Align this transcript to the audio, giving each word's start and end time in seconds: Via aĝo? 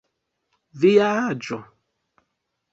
Via 0.85 1.11
aĝo? 1.35 1.61